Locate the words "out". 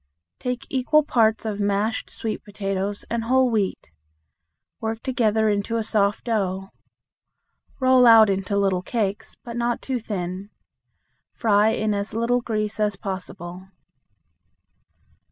8.07-8.27